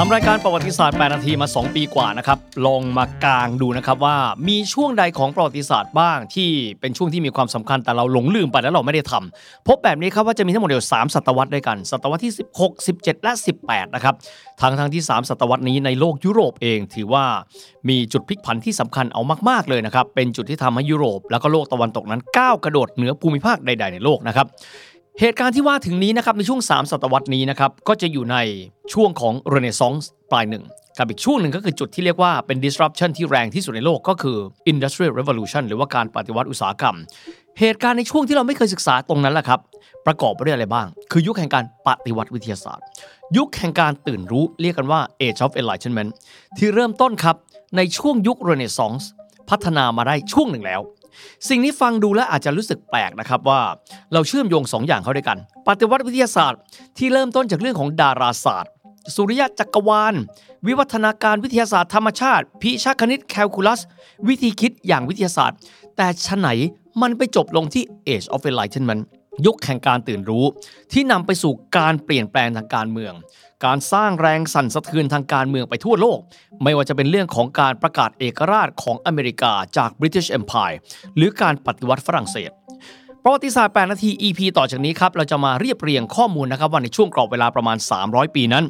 [0.00, 4.16] ทำรายการประวัติศาสตร์ 8 นาทีมา 2 ปีกว่านะครับ ลองมากางดูนะครับว่า
[4.48, 6.50] มีช่วงใดของประวัติศาสตร์บ้างที่
[6.80, 13.32] เป็นช่วงที่มีความสำคัญแต่เราหลงลืมไปแล้วเราไม่ได้ทำพบแบบนี้ครับว่าจะมีทั้งหมดเดียว3ศตวรรษด้วยกัน ศตวรรษที่ 16 17 และ
[13.64, 14.14] 18 นะครับ
[14.60, 17.24] ทั้งทั้งที่ 3 ศตวรรษนี้ในโลกยุโรปเอง ถือว่า
[17.88, 24.48] มีจุดพลิกผันที่สำคัญเอามากๆเลยนะครับเป็นจุดที่ทำให้ยุโรป แล้วก็โลกตะวันตกนั้นก้าวกระโดดเหนือภูมิภาคใด ๆ ในโลกนะครับ
[25.20, 28.36] เหตุการณ์ที่ว่าถึงนี้นะครับในช่วง 3 ศตวรรษนี้นะครับก็จะอยู่ใน
[28.92, 30.64] ช่วงของเรเนซองส์ปลายหนึ่ง
[30.98, 34.36] กับอีกช่วงหนึ่งก็คือจุดที่เรียกว่าเป็น disruption ที่แรงที่สุดในโลกก็คือ
[34.72, 36.96] industrial revolution หรือว่าการปฏิวัติอุตสาหกรรม
[37.60, 39.60] เหตุการณ์ในช่วงที่เราไม่เคยศึกษาตรงนั้นแหละครับ
[40.06, 42.84] ประกอบไปด้วยอะไรบ้าง คือยุคแห่งการปฏิวัติวิทยาศาสตร์
[43.36, 46.10] ยุคแห่งการตื่นรู้เรียกกันว่า age of enlightenment
[46.58, 47.36] ที่เริ่มต้นครับ
[47.76, 49.10] ในช่วงยุคเรเนซองส์
[49.50, 50.80] พัฒนามาได้ช่วงหนึ่งแล้ว
[51.48, 53.60] สิ่งนี้ฟังดูแล้วอาจจะรู้สึกแปลกนะครับว่า
[54.12, 56.60] เราเชื่อมโยงสองอย่างเข้าด้วยกัน ปฏิวัติวิทยาศาสตร์
[56.98, 58.72] ที่เริ่มต้นจากเรื่องของดาราศาสตร์
[59.14, 60.14] สุริยะจักรวาล
[60.66, 63.80] วิวัฒนาการวิทยาศาสตร์ธรรมชาติ พิชาคณิตแคลคูลัส
[64.28, 65.58] วิธีคิดอย่างวิทยาศาสตร์
[65.96, 66.48] แต่ชะไหน
[67.02, 69.02] มันไปจบลงที่ Age of Enlightenment
[69.46, 70.44] ยุคแห่งการตื่นรู้
[70.92, 73.14] ที่นำไปสู่การเปลี่ยนแปลงทางการเมือง
[73.66, 76.18] การสร้างแรงสั่นสะเทือนทางการเมืองไปทั่วโลก
[76.62, 80.76] ไม่ว่าจะเป็นเรื่องของการประกาศเอกราชของอเมริกาจาก British Empire
[81.16, 82.50] หรือการปฏิวัติฝรั่งเศส
[83.22, 87.76] ประวัติศาสตร์8นาที EP ต่อจากนี้ครับ เราจะมาเรียบเรียงข้อมูลนะครับว่าในช่วงกรอบเวลาประมาณ
[88.06, 88.64] 300 ปีนั้น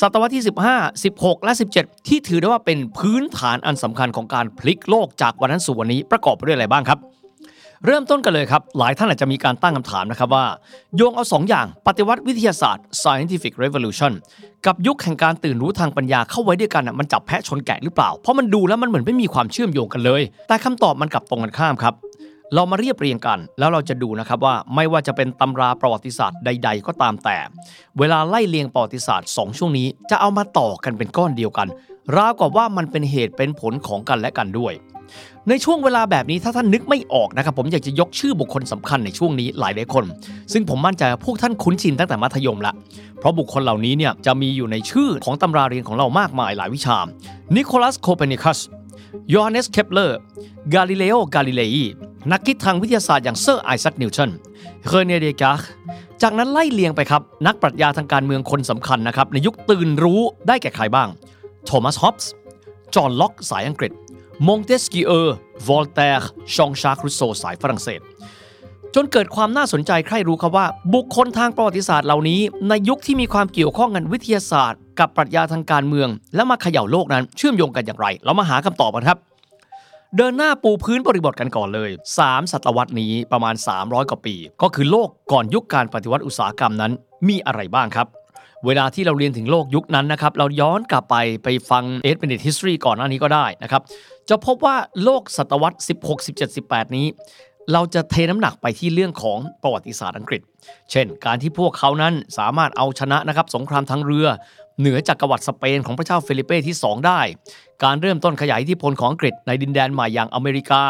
[0.00, 6.98] ศตวรรษที่ 15 16 และ 17 ที่ถือได้ว่าเป็นพื้นฐานอันสำคัญของการพลิกโลกจากวันนั้นสู่วันนี้ประกอบไปด้วยอะไรบ้างครับ
[7.86, 10.46] เริ่มต้นกันเลยครับ หลายท่านอาจจะมีการตั้งคำถามนะครับว่า
[10.96, 14.12] โยงเอาสองอย่างปฏิวัติวิทยาศาสตร์ scientific revolution
[14.66, 21.94] กับยุคแห่งการตื่นรู้ทางปัญญาเข้าไว้ด้วยกันน่ะมันจับแพะชนแกะหรือเปล่า เพราะมันดูแล้วมันเหมือนไม่มีความเชื่อมโยงกันเลย แต่คำตอบมันกลับตรงกันข้ามครับ
[22.54, 27.38] เรามาเรียบเรียงกัน แล้วเราจะดูนะครับว่าไม่ว่าจะเป็นตำราประวัติศาสตร์ใด ๆ ก็ตามแต่
[27.98, 31.68] เวลาไล่เรียงประวัติศาสตร์ 2 ช่วงนี้ จะเอามาต่อกันเป็นก้อนเดียวกัน
[32.16, 34.72] ราวกับว่ามันเป็นเหตุเป็นผลของกันและกันด้วย
[35.48, 40.04] ในช่วงเวลาแบบนี้ถ้าท่านนึกไม่ออกนะครับผมอยากจะยกชื่อบุคคลสำคัญในช่วงนี้หลายหลายคน
[40.52, 42.72] ซึ่งผมมั่นใจพวกท่านคุ้นชินตั้งแต่มัธยมละ
[43.18, 46.98] เพราะบุคคลเหล่านี้เนี่ยจะมีอยู่ในชื่อของตำราเรียนของเรามากมายหลายวิชา
[47.56, 50.18] นิโคลัสโคเปอร์นิคัสโยฮันเนสเคปเลอร์
[50.74, 51.84] กาลิเลโอกาลิเลอี
[52.32, 54.30] นักคิดทางวิทยาศาสตร์อย่างเซอร์ไอแซคนิวตัน
[54.86, 55.52] เรเน่เดการ์ต
[56.22, 61.08] จากนั้นไล่เรียงไปครับ นักปรัชญาทางการเมืองคนสำคัญนะครับ ในยุคตื่นรู้ได้แก่ใครบ้าง
[61.66, 62.30] โทมัสฮอบส์
[62.94, 63.92] จอห์นล็อกสายอังกฤษ
[64.48, 65.36] มงเตสกิเออร์
[65.68, 68.00] วอลเตร์ฌองฌากรุสโซสายฝรั่งเศส
[68.94, 79.18] จนเกิดความน่าสนใจใคร่รู้ครับว่า บุคคลทางประวัติศาสตร์เหล่านี้ ในยุคที่มีความเกี่ยวข้องกับวิทยาศาสตร์ กับปรัชญาทางการเมือง และมาเขย่าโลกนั้นเชื่อมโยงกันอย่างไร เรามาหาคำตอบกันครับ
[80.16, 86.92] เดินหน้าปูพื้นบริบทกันก่อนเลย 3 ศตวรรษนี้ประมาณ 300 กว่าปี ก็คือโลกก่อนยุคการปฏิวัติอุตสาหกรรมนั้น
[87.28, 88.06] มีอะไรบ้างครับ
[88.66, 93.82] เวลาที่เราเรียนถึงโลกยุคนั้นนะครับเราย้อนกลับไปไปฟัง8 Minute History ก่อนหน้านี้ก็ได้นะครับ
[94.28, 97.06] จะพบว่าโลกศตวรรษ 16 17 18 นี้
[97.72, 100.42] เราจะเทน้ำหนักไปที่เรื่องของประวัติศาสตร์อังกฤษ
[100.90, 104.26] เช่น การที่พวกเขานั้นสามารถเอาชนะนะครับสงครามทางเรือ
[104.80, 107.20] เหนือจักรวรรดิสเปนของพระเจ้าเฟลิเป้ที่ 2 ได้
[107.84, 110.82] การเริ่มต้นขยายอิทธิพลของอังกฤษในดินแดนใหม่อย่างอเมริกา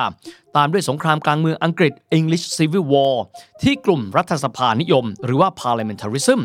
[0.56, 3.14] ตามด้วยสงครามกลางเมืองอังกฤษ English Civil War
[3.62, 6.40] ที่กลุ่มรัฐสภานิยม หรือว่า Parliamentarism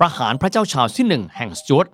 [0.00, 1.86] ประหารพระเจ้าชาร์ลส์ที่ 1 แห่งสจวต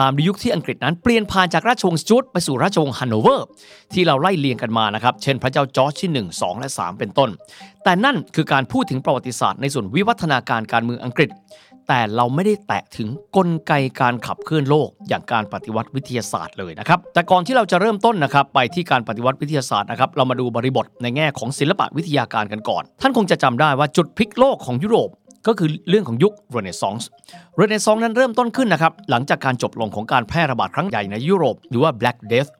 [0.00, 3.46] ตามด้วยยุคที่อังกฤษนั้นเปลี่ยนผ่านจากราชวงศ์สจวตไปสู่ราชวงศ์ฮันโนเวอร์
[3.92, 7.30] ที่เราไล่เรียงกันมานะครับเช่นพระเจ้าจอร์จที่ 1 2 และ 3 เป็นต้น
[7.84, 11.30] แต่นั่นคือการพูดถึงประวัติศาสตร์ในส่วนวิวัฒนาการการเมืองอังกฤษ
[11.94, 25.10] แต่เราไม่ได้แตะถึงกลไกการขับเคลื่อนโลก อย่างการปฏิวัติวิทยาศาสตร์เลยนะครับ แต่ก่อนที่เราจะเริ่มต้นนะครับไปที่การปฏิวัติวิทยาศาสตร์นะครับเรามาดูบริบทในแง่ของศิลปวิทยาการกันก่อน ท่านคงจะจำได้ว่าจุดพลิกโลกของยุโรป
[25.46, 27.08] ก็คือเรื่องของยุคเรเนซองส์
[27.56, 32.50] เรเนซองส์นั้นเริ่มต้นขึ้นนะครับหลังจากการจบลงของการแพร่ระบาดครั้งใหญ่ในยุโรปหรือว่า Black Death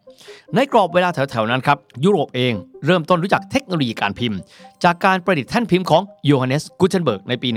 [0.54, 2.52] ในกรอบเวลาแถวๆนั้นครับยุโรปเอง
[2.86, 4.38] เริ่มต้นรู้จักเทคโนโลยีการพิมพ์
[4.84, 7.48] จากการประดิษฐ์แท่นพิมพ์ของโยฮันเนสกูเทนเบิร์กในปี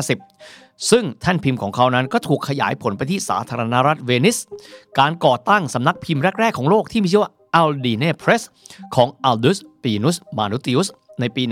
[0.00, 4.38] 1450 ซึ่งแท่นพิมพ์ของเขานั้นก็ถูกขยายผลไปที่สาธารณรัฐเวนิส
[4.98, 8.42] การก่อตั้งสำนักพิมพ์แรก ๆ ของโลกที่มีชื่อว่า Aldine Press
[8.94, 10.88] ของ Aldus Pius Manutius
[11.20, 11.42] ในปี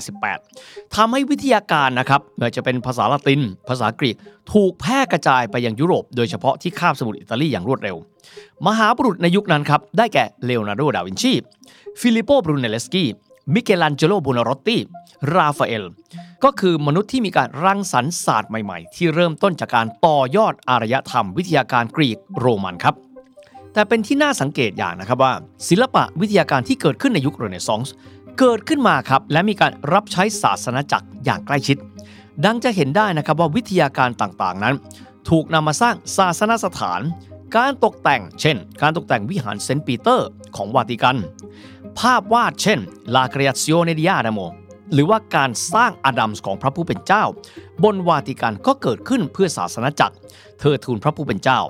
[0.00, 4.16] 1488 ทำให้วิทยาการนะครับไม่ว่าจะเป็นภาษาละติน ภาษากรีก
[4.52, 7.96] ถูกแพร่กระจายไปยังยุโรป โดยเฉพาะที่คาบสมุทรอิตาลีอย่างรวดเร็ว
[8.66, 11.32] มหาบุรุษในยุคนั้นครับ ได้แก่เลโอนาร์โด ดาวินชี
[12.00, 13.04] ฟิลิปโป บรูเนลสกี
[13.54, 14.76] มิเกลันเจโลบูนารอตติ
[15.34, 15.84] ราฟาเอล
[16.44, 22.94] ก็คือมนุษย์ที่มีการรังสรรค์ศาสตร์ใหม่ๆ ที่เริ่มต้นจากการต่อยอดอารยธรรม วิทยาการกรีกโรมันครับ
[23.72, 25.32] แต่เป็นที่น่าสังเกตอย่างนะครับว่า
[25.68, 27.94] ศิลปะวิทยาการที่เกิดขึ้นในยุคเรเนซองส์
[28.38, 31.76] เกิดขึ้นมาครับ และมีการรับใช้ศาสนาจักรอย่างใกล้ชิด
[32.44, 34.74] ดังจะเห็นได้นะครับว่าวิทยาการต่างๆนั้น
[35.28, 37.00] ถูกนำมาสร้างศาสนสถาน
[37.56, 41.16] การตกแต่ง เช่น การตกแต่งวิหารเซนต์ปีเตอร์ของวาติกัน
[41.98, 42.78] ภาพวาดเช่น
[43.14, 44.46] La Creazione di Adamo
[44.92, 47.24] หรือว่าการสร้างอดัมส์ของพระผู้เป็นเจ้า
[47.84, 50.14] บนวาติกันก็เกิดขึ้นเพื่อศาสนจักร
[50.60, 51.60] เทิดทูนพระผู้เป็นเจ้า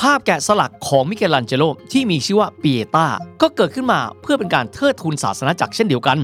[0.00, 3.06] ภาพแกะสลักของมิเกลันเจโลที่มีชื่อว่าเปียตา
[3.42, 6.18] ก็เกิดขึ้นมาเพื่อเป็นการเทิดทูนศาสนจักรเช่นเดียวกัน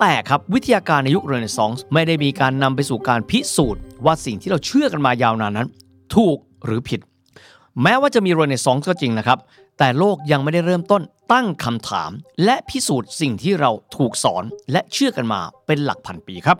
[0.00, 5.68] แต่ครับวิทยาการในยุคเรเนซองส์ไม่ได้มีการนำไปสู่การพิสูจน์ ว่าสิ่งที่เราเชื่อกันมายาวนานนั้น
[6.14, 7.00] ถูกหรือผิด
[7.82, 9.38] แม้ว่าจะมีเรเนซองส์ก็จริงนะครับ
[9.78, 12.10] แต่โลกยังไม่ได้เริ่มต้นตั้งคำถาม
[12.44, 16.58] และพิสูจน์สิ่งที่เราถูกสอนและเชื่อกันมาเป็นหลักพันปีครับ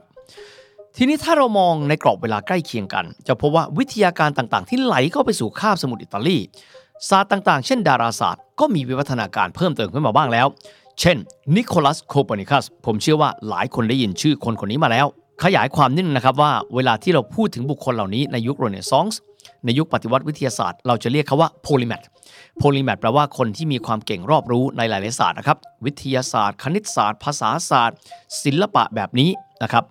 [0.97, 6.39] ทีนี้ถ้าเรามองในกรอบเวลาใกล้เคียงกัน จะพบว่าวิทยาการต่างๆ ที่ไหลเข้าไปสู่คาบสมุทรอิตาลี
[7.09, 10.47] ศาสตร์ต่างๆ เช่นดาราศาสตร์ก็มีวิวัฒนาการเพิ่มเติมขึ้นมาบ้างแล้ว
[11.01, 11.17] เช่น
[11.57, 15.07] นิโคลัสโคเปนิคัสผมเชื่อว่าหลายคนได้ยินชื่อคนคนนี้มาแล้ว
[15.45, 19.21] ขยายความนิดนึงนะครับว่าเวลาที่เราพูดถึงบุคคลเหล่านี้ในยุคเรเนซองส์
[19.65, 22.03] ในยุคปฏิวัติวิทยาศาสตร์ เราจะเรียกเขาว่า polymath
[22.59, 27.97] polymath แปลว่าคนที่มีความเก่งรอบรู้ในหลายๆศาสตร์นะครับ วิทยาศาสตร์ คณิตศาสตร์ ภาษาศาสตร์
[28.43, 29.31] ศิลปะแบบนี้
[29.63, 29.85] นะครับ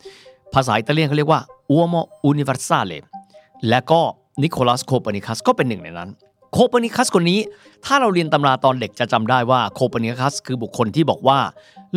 [0.53, 2.93] ภาษาอิตาเลียนเขาเรียกว่า uomo universale
[3.69, 4.01] และก็
[4.41, 6.09] นิโคลัสโคเปนิคัสก็เป็นหนึ่งในนั้น
[6.55, 7.39] โคเปนิคัสคนนี้
[7.85, 11.39] ถ้าเราเรียนตำราตอนเด็กจะจำได้ว่าโคเปนิคัสคือบุคคลที่บอกว่า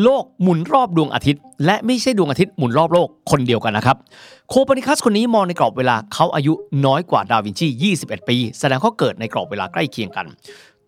[0.02, 3.96] โลกหมุนรอบดวงอาทิตย์ และไม่ใช่ดวงอาทิตย์หมุนรอบโลกคนเดียวกันนะครับ
[4.48, 6.52] โคเปนิคัสคนนี้มองในกรอบเวลาเขาอายุ
[6.86, 7.68] น้อยกว่าดาวินชี
[8.00, 10.26] 21 ปี แสดงเขาเกิดในกรอบเวลาใกล้เคียงกัน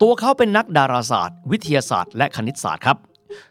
[0.00, 2.96] ตัวเขาเป็นนักดาราศาสตร์ วิทยาศาสตร์ และคณิตศาสตร์ครับ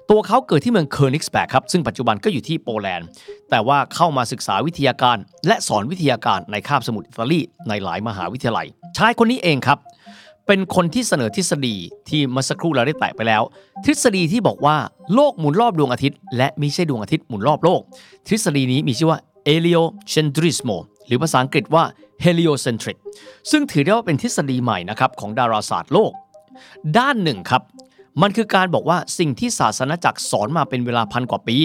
[0.09, 3.07] ตัวเขาเกิดที่เมืองเคอร์นิกสแบกครับ ซึ่งปัจจุบันก็อยู่ที่โปแลนด์
[3.49, 5.17] แต่ว่าเข้ามาศึกษาวิทยาการ
[5.47, 8.67] และสอนวิทยาการในคาบสมุทรอิตาลีในหลายมหาวิทยาลัย
[8.97, 9.77] ชายคนนี้เองครับ
[10.47, 11.75] เป็นคนที่เสนอทฤษฎี
[12.09, 13.44] ที่เมื่อสักครู่เราได้แตะไปแล้ว
[13.85, 14.75] ทฤษฎีที่บอกว่า
[15.13, 17.81] โลกหมุนรอบดวงอาทิตย์ และไม่ใช่ดวงอาทิตย์หมุนรอบโลก
[18.27, 20.69] ทฤษฎีนี้มีชื่อว่า heliocentrism
[21.07, 21.83] หรือภาษาอังกฤษว่า
[22.25, 22.97] heliocentric
[23.51, 26.11] ซึ่งถือได้ว่าเป็นทฤษฎีใหม่นะครับของดาราศาสตร์โลก
[26.97, 27.61] ด้านหนึ่งครับ
[28.21, 31.57] มันคือการบอกว่าสิ่งที่ศาสนาจักรสอนมาเป็นเวลาพันกว่าปี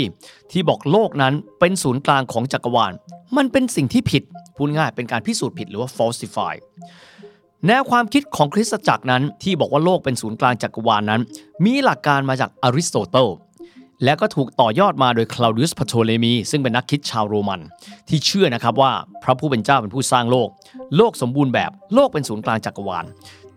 [0.53, 2.93] ที่บอกโลกนั้นเป็นศูนย์กลางของจักรวาล
[3.37, 4.23] มันเป็นสิ่งที่ผิด
[4.57, 6.55] พูดง่ายเป็นการพิสูจน์ผิดหรือว่า falsify
[7.69, 11.21] แนวความคิดของคริสตจักรนั้นที่บอกว่าโลกเป็นศูนย์กลางจักรวาลนั้น
[11.65, 13.29] มีหลักการมาจากอริสโตเติล
[14.05, 17.61] และก็ถูกต่อยอดมาโดยคลาวดิอุสพาโทเลมี ซึ่งเป็นนักคิดชาวโรมัน
[18.09, 18.93] ที่เชื่อนะครับว่า
[19.23, 20.49] พระผู้เป็นเจ้าเป็นผู้สร้างโลก
[20.97, 23.05] โลกสมบูรณ์แบบโลกเป็นศูนย์กลางจักรวาล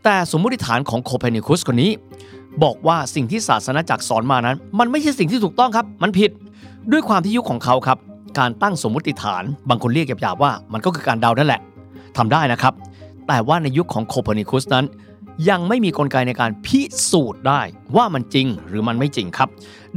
[0.04, 1.92] แต่สมมติฐานของโคเปนิคุสคนนี้
[2.64, 6.32] บอกว่าสิ่งที่ศาสนาจักรสอนมานั้น มันไม่ใช่สิ่งที่ถูกต้องครับ มันผิด
[6.92, 7.98] ด้วยความที่ยุคของเขาครับ
[8.40, 11.62] การตั้งสมมติฐาน บางคนเรียกหยาบๆว่า มันก็คือการเดานั่นแหละ
[12.18, 12.74] ทำได้นะครับ
[13.28, 14.86] แต่ว่าในยุคของโคเปนิคุสนั้น
[15.50, 16.82] ยังไม่มีกลไกในการพิ
[17.12, 17.62] สูจน์ได้
[17.96, 19.50] ว่ามันจริงหรือมันไม่จริงครับ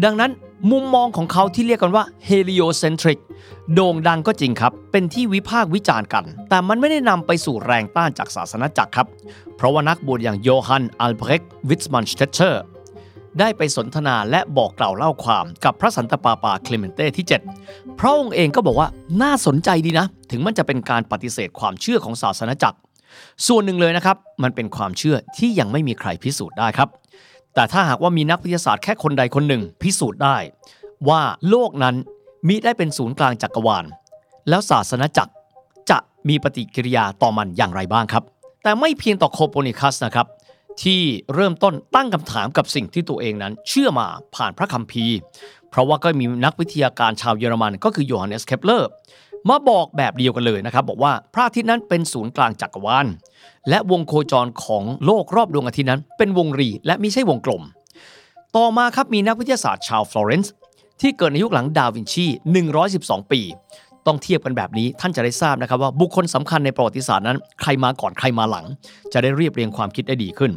[0.04, 0.30] ดังนั้น
[0.70, 3.18] มุมมองของเขาที่เรียกกันว่า heliocentric
[3.74, 9.06] โด่งดังก็จริงครับ เป็นที่วิพากษ์วิจารณ์กัน แต่มันไม่ได้นำไปสู่แรงต้านจากศาสนาจักรครับ
[9.56, 12.62] เพราะว่านักบวชอย่างโยฮันอัลเบรกวิสมันสเตเชอร์
[13.38, 17.26] ได้ไปสนทนาและบอกกล่าวเล่าความกับพระสันตะปาปาเคลเมนเต้ที่
[17.62, 18.88] 7 พระองค์เองก็บอกว่า
[19.22, 22.78] น่าสนใจดีนะ ถึงมันจะเป็นการปฏิเสธความเชื่อของศาสนาจักร
[23.46, 26.88] ส่วนหนึ่งเลยนะครับ มันเป็นความเชื่อที่ยังไม่มีใครพิสูจน์ได้ครับ
[27.54, 30.36] แต่ถ้าหากว่ามีนักวิทยาศาสตร์แค่คนใดคนหนึ่งพิสูจน์ได้
[31.08, 31.96] ว่าโลกนั้น
[32.48, 33.84] มีได้เป็นศูนย์กลางจักรวาล
[34.48, 35.32] แล้วศาสนาจักร
[35.90, 35.98] จะ
[36.28, 38.22] มีปฏิกิริยาต่อมันอย่างไรบ้างครับ
[38.62, 40.26] แต่ไม่เพียงต่อโคโปนิคัสนะครับ
[40.82, 41.00] ที่
[41.34, 45.16] เริ่มต้นตั้งคำถามกับสิ่งที่ตัวเองนั้น เชื่อมาผ่านพระคัมภีร์
[45.70, 48.88] เพราะว่าก็มีนักวิทยาการชาวเยอรมันก็คือโยฮันเนสเคปเลอร์
[49.48, 53.06] มาบอกแบบเดียวกันเลยนะครับ บอกว่าพระอาทิตย์นั้นเป็นศูนย์กลางจักรวาล
[53.68, 57.62] และวงโคจรของโลกรอบดวงอาทิตย์นั้น เป็นวงรีและไม่ใช่วงกลม
[58.56, 60.52] ต่อมาครับมีนักวิทยาศาสตร์ชาวฟลอเรนซ์
[61.00, 62.26] ที่เกิดในยุคหลังดาวินชี
[62.78, 63.40] 112 ปี
[64.06, 68.66] ต้องเทียบกันแบบนี้ท่านจะได้ทราบนะครับว่าบุคคลสำคัญในประวัติศาสตร์นั้น ใครมาก่อนใครมาหลัง
[69.12, 70.52] จะได้เรียบเรียงความคิดได้ดีขึ้น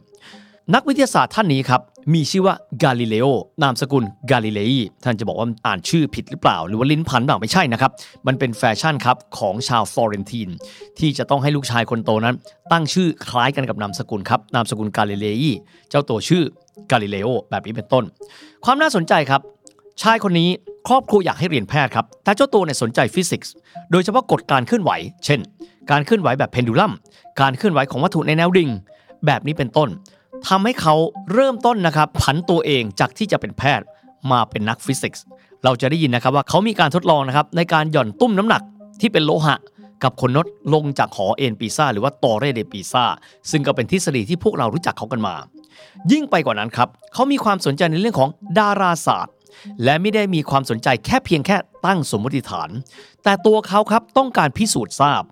[0.73, 1.81] นักวิทยาศาสตร์ท่านนี้ครับ
[2.13, 3.27] มีชื่อว่ากาลิเลโอ
[3.63, 7.91] นามสกุลกาลิเลอีท่านจะบอกว่าอ่านชื่อผิดหรือเปล่า หรือว่าลิ้นพันเปล่าไม่ใช่นะครับ
[8.27, 10.49] มันเป็นแฟชั่นครับของชาวฟลอเรนติน
[10.99, 12.35] ที่จะต้องให้ลูกชายคนโตนั้น
[12.71, 15.51] ตั้งชื่อคล้ายกันกับนามสกุลครับนามสกุลกาลิเลอี
[15.89, 16.43] เจ้าตัวชื่อ
[16.91, 18.03] กาลิเลโอแบบนี้เป็นต้น
[18.65, 19.41] ความน่าสนใจครับ
[20.01, 20.49] ชายคนนี้
[20.87, 23.53] ครอบครัวอยากให้เรียนแพทย์ครับ แต่เจ้าตัวเนี่ยสนใจฟิสิกส์
[23.91, 24.91] โดยเฉพาะกฎการเคลื่อนไหว
[25.25, 25.39] เช่น
[25.91, 26.93] การเคลื่อนไหวแบบเพนดูลัม
[27.41, 28.69] การเคลื่อนไหวของวัตถุในแนวดิ่ง
[29.25, 29.89] แบบนี้เป็นต้น
[30.47, 30.95] ทำให้เขา
[31.33, 33.85] เริ่มต้นนะครับผันตัวเองจากที่จะเป็นแพทย์
[34.31, 35.25] มาเป็นนักฟิสิกส์
[35.63, 38.61] เราจะได้ยินนะครับว่าเขามีการทดลองนะครับในการหย่อนตุ้มน้ำหนัก
[39.01, 39.57] ที่เป็นโลหะ
[40.03, 43.03] กับคนนดลงจากหอเอ็นปีซาหรือว่าตอเรเดปีซา
[43.51, 45.35] ซึ่งก็เป็นทฤษฎีที่พวกเรารู้จักเขากันมา
[46.11, 48.29] ยิ่งไปกว่านั้นครับเขามีความสนใจในเรื่องของ
[48.59, 49.33] ดาราศาสตร์
[49.83, 52.69] และไม่ได้มีความสนใจแค่เพียงแค่ตั้งสมมติฐาน
[53.23, 55.23] แต่ตัวเขาครับต้องการพิสูจน์ทราบ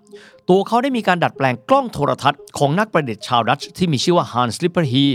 [0.50, 5.06] ตัวเขาได้มีการดัดแปลงกล้องโทรทัศน์ของนักประดิษฐ์ชาวดัตช์ที่มีชื่อว่าฮันส์ลิปเปอร์ฮี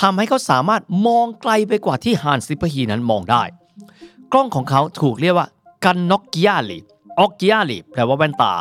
[0.00, 3.42] ทำให้เขาสามารถมองไกลไปกว่าที่ฮันส์ลิปเปอร์ฮีนั้นมองได้
[4.32, 5.46] กล้องของเขาถูกเรียกว่า
[5.84, 8.52] cannocchiale occhiali แปลว่าแว่นตา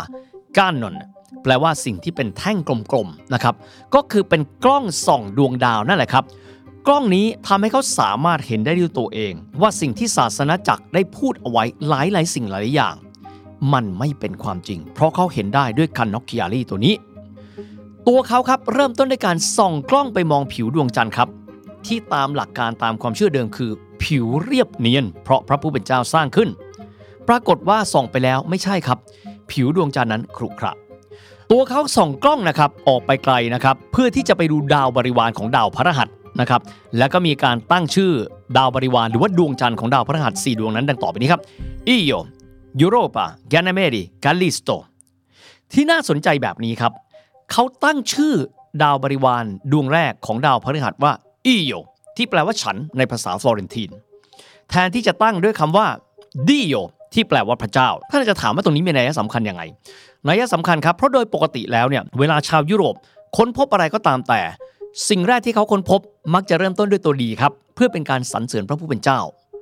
[0.57, 0.95] canna
[1.43, 2.57] แปลว่าสิ่งที่เป็นแท่ง
[2.91, 3.55] กลมๆนะครับ
[3.93, 6.23] ก็คือเป็นกล้องส่องดวงดาวนั่นแหละครับ
[6.87, 12.95] กล้องนี้ทำให้เขาสามารถเห็นได้ด้วยตัวเอง ว่าสิ่งที่ศาสนาจักรได้พูดเอาไว้หลายหลายสิ่งหลายอย่าง
[13.73, 16.95] มันไม่เป็นความจริง เพราะเขาเห็นได้ด้วยคันนอกกิอาลีตัวนี้
[18.07, 21.29] ตัวเขาครับเริ่มต้นด้วยการส่องกล้องไปมองผิวดวงจันทร์ครับ
[21.85, 23.71] ที่ตามหลักการตามความเชื่อเดิมคือ
[24.03, 26.49] ผิวเรียบเนียน เพราะพระผู้เป็นเจ้าสร้างขึ้น
[27.27, 28.97] ปรากฏว่าส่องไปแล้วไม่ใช่ครับ
[29.51, 30.73] ผิวดวงจันทร์นั้นขรุขระ
[31.51, 36.07] ตัวเขาส่องกล้องนะครับออกไปไกลนะครับเพื่อที่จะไปดูดาวบริวารของดาวพฤหัส
[36.39, 36.61] นะครับ
[36.97, 38.11] แล้วก็มีการตั้งชื่อ
[38.57, 41.41] ดาวบริวารหรือว่าดวงจันทร์ของดาวพฤหัส4ดวงนั้นดังต่อไปนี้ครับ
[41.87, 42.11] อีโย
[42.81, 44.69] ยูโรปาแกนเมดีกาลิสโต
[45.73, 46.91] ที่น่าสนใจแบบนี้ครับ
[47.51, 48.33] เขาตั้งชื่อ
[48.83, 51.13] ดาวบริวารดวงแรกของดาวพฤหัสว่า
[51.45, 51.71] io
[52.17, 53.89] ที่แปลว่าฉันในภาษาฟลอเรนติน
[54.69, 55.87] แทนที่จะตั้งด้วยคำว่า
[56.47, 56.75] Dio
[57.13, 59.63] ที่แปลว่าพระเจ้า ท่านจะถามว่าตรงนี้มีนัยสำคัญยังไง
[60.27, 62.95] นัยสำคัญครับเพราะโดยปกติแล้วเนี่ยเวลาชาวยุโรป
[63.37, 64.41] ค้นพบอะไรก็ตามแต่
[65.09, 65.99] สิ่งแรกที่เขาค้นพบ
[66.33, 69.19] มักจะเริ่มต้นด้วยตัวดีครับ เพื่อเป็นการสรรเสริญพระผู้เป็นเจ้า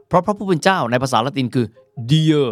[0.07, 1.65] เพราะพระผู้เป็นเจ้าในภาษาละตินคือ
[2.09, 2.43] Dio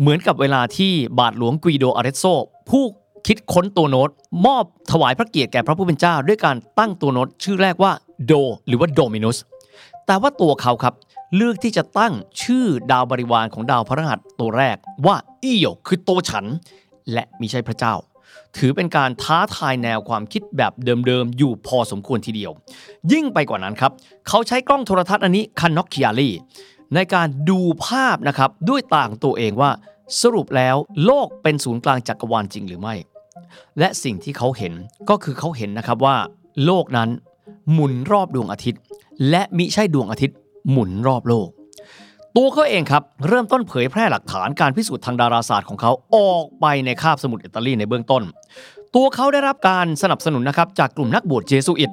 [0.00, 2.24] เหมือนกับเวลาที่บาทหลวงกวีโดอาเรโซ
[2.70, 2.84] ผู้
[3.26, 4.10] คิดค้นตัวโน้ต
[4.46, 7.92] มอบถวายพระเกียรติแก่พระผู้เป็นเจ้า ด้วยการตั้งตัวโน้ต ชื่อแรกว่า
[8.26, 8.32] โด
[8.66, 9.38] หรือว่าโดมินุส
[10.06, 10.94] แต่ว่าตัวเขาครับ
[11.36, 16.44] เลือกที่จะตั้งชื่อดาวบริวารของดาวพฤหัสตัวแรกว่าอีโยคือตัวฉัน
[17.12, 17.94] และมิใช่พระเจ้า
[18.56, 20.72] ถือเป็นการท้าทายแนวความคิดแบบ
[21.06, 22.52] เดิมๆ อยู่พอสมควรทีเดียว
[23.12, 23.92] ยิ่งไปกว่านั้นครับ
[24.28, 26.30] เขาใช้กล้องโทรทัศน์อันนี้คันน็อกคิอาลี
[26.94, 29.70] ในการดูภาพนะครับ ด้วยต่างตัวเองว่า
[30.20, 32.94] สรุปแล้วโลกเป็นศูนย์กลางจักรวาลจริงหรือไม่
[33.78, 34.72] และสิ่งที่เขาเห็น
[35.08, 36.16] ก็คือเขาเห็นนะครับว่า
[36.64, 37.08] โลกนั้น
[37.72, 38.80] หมุนรอบดวงอาทิตย์
[39.30, 40.36] และมิใช่ดวงอาทิตย์
[40.70, 41.48] หมุนรอบโลก
[42.36, 48.22] ตัวเขาเองครับ เริ่มต้นเผยแพร่หลักฐานการพิสูจน์ทางดาราศาสตร์ของเขาออกไปในคาบสมุทรอิตาลีในเบื้องต้น
[48.94, 51.90] ตัวเขาได้รับการสนับสนุนนะครับจากกลุ่มนักบวชเจสุอิต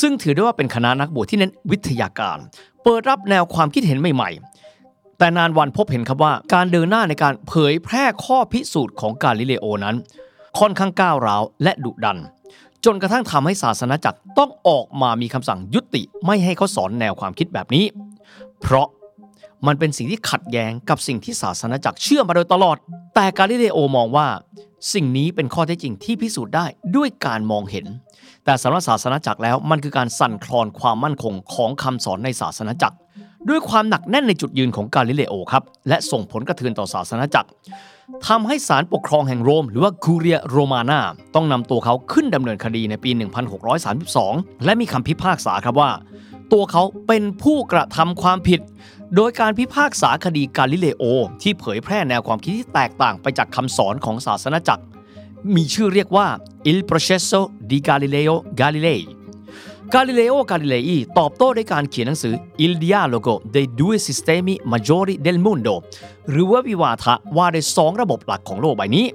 [0.00, 2.38] ซึ่งถือได้ว่าเป็นคณะนักบวชที่เน้นวิทยาการ
[2.82, 9.96] เปิดรับแนวความคิดเห็นใหม่ๆ แต่นานวันพบเห็นครับว่าการเดินหน้าในการเผยแพร่ข้อพิสูจน์ของกาลิเลโอนั้น
[10.58, 12.18] ค่อนข้างก้าวร้าวและดุดัน
[12.84, 17.84] จนกระทั่งทำให้ศาสนาจักรต้องออกมามีคำสั่งยุติไม่ให้เขาสอนแนวความคิดแบบนี้
[18.60, 18.88] เพราะ
[19.66, 22.76] มันเป็นสิ่งที่ขัดแย้งกับสิ่งที่ศาสนาจักรเชื่อมาโดยตลอด
[23.14, 24.28] แต่กาลิเลโอมองว่า
[24.94, 27.86] สิ่งนี้เป็นข้อเท็จจริงที่พิสูจน์ได้ด้วยการมองเห็น
[28.44, 32.96] แต่สำหรับศาสนาจักรแล้วมันคือการสั่นคลอนความมั่นคงของคำสอนในศาสนาจักร
[33.48, 37.48] ด้วยความหนักแน่นในจุดยืนของกาลิเลโอครับและส่งผลกระเทือนต่อศาสนาจักร
[38.26, 41.00] ทำให้ศาลปกครองแห่งโรม หรือว่าคูเรียโรมานา
[41.34, 43.10] ต้องนำตัวเขาขึ้นดำเนินคดีในปี
[43.88, 45.90] 1632 และมีคำพิพากษาครับว่า
[46.52, 48.60] ตัวเขาเป็นผู้กระทำความผิด
[49.14, 51.04] โดยการพิพากษาคดีกาลิเลโอ
[51.42, 54.84] ที่เผยแพร่แนวความคิดที่แตกต่างไปจากคำสอนของศาสนาจักร
[55.54, 56.26] มีชื่อเรียกว่า
[56.70, 59.00] Il processo di Galileo Galilei
[59.94, 62.34] กาลิเลโอกาลิเลอีตอบโต้ด้วยการเขียนหนังสือ
[62.64, 65.74] Il dialogo dei due sistemi maggiori del mondo
[66.30, 69.06] หรือว่าวิวาทะว่าในสองระบบหลักของโลกใบนี้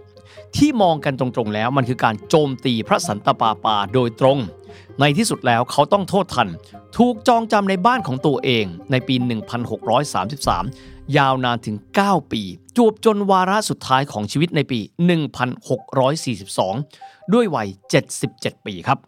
[0.55, 4.38] ที่มองกันตรงๆแล้วมันคือการโจมตีพระสันตะปาปาโดยตรง
[5.00, 6.50] ในที่สุดแล้วเขาต้องโทษทัน
[6.98, 9.16] ถูกจองจำในบ้านของตัวเองในปี
[10.36, 12.42] 1633 ยาวนานถึง 9 ปี
[12.78, 14.80] จวบจนวาระสุดท้ายของชีวิตในปี
[16.01, 17.68] 1642 ด้วยวัย
[18.18, 19.00] 77 ปีครับ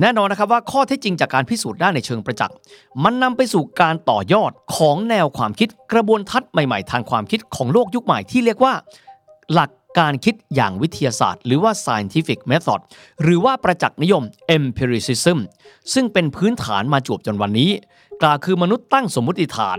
[0.00, 2.56] แน่นอนนะครับว่าข้อเท็จจริงจากการพิสูจน์ได้ในเชิงประจักษ์
[3.04, 8.74] มันนำไปสู่การต่อยอดของแนวความคิดกระบวนทัศน์ใหม่ๆ ทางความคิดของโลกยุคใหม่ที่เรียกว่า
[9.52, 12.80] หลัก การคิดอย่างวิทยาศาสตร์ หรือว่า scientific method
[13.22, 14.22] หรือว่าประจักษ์นิยม
[14.56, 15.38] empiricism
[15.94, 17.70] ซึ่งเป็นพื้นฐานมาจวบจนวันนี้
[18.22, 19.78] กล่าวคือมนุษย์ตั้งสมมติฐาน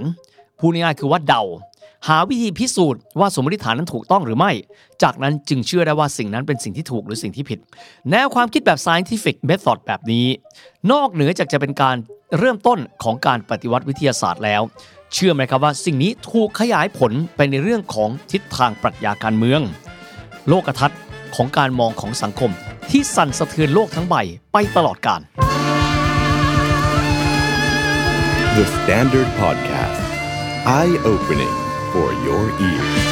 [0.59, 1.43] พูดง่ายๆคือว่าเดา
[2.07, 4.51] หาวิธีพิสูจน์ว่าสมมติฐานนั้นถูกต้องหรือไม่
[5.03, 7.59] จากนั้นจึงเชื่อได้ว่าสิ่งนั้นเป็นสิ่งที่ถูกหรือสิ่งที่ผิด
[8.11, 10.27] แนวความคิดแบบ scientific method แบบนี้
[10.91, 11.95] นอกเหนือจากจะเป็นการ
[12.37, 14.61] เริ่มต้นของการปฏิวัติวิทยาศาสตร์แล้ว
[15.13, 19.61] เชื่อไหมครับว่าสิ่งนี้ถูกขยายผลไปในเรื่องของทิศทางปรัชญาการเมือง
[20.49, 20.99] โลกทัศน์
[21.35, 22.51] ของการมองของสังคม
[22.91, 24.15] ที่สั่นสะเทือนโลกทั้งใบ
[24.53, 25.21] ไปตลอดกาล
[28.57, 30.01] The Standard Podcast.
[30.79, 31.55] Eye opening
[31.91, 33.04] for your ears.